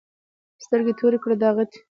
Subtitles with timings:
[0.63, 1.79] سترګې تورې کړه دا غټې.